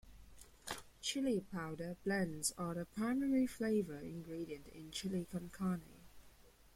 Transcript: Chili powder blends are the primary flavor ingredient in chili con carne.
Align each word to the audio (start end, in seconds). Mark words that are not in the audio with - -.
Chili 0.99 1.41
powder 1.41 1.95
blends 2.03 2.53
are 2.57 2.73
the 2.73 2.85
primary 2.87 3.45
flavor 3.45 3.99
ingredient 3.99 4.65
in 4.69 4.89
chili 4.89 5.27
con 5.31 5.51
carne. 5.53 6.07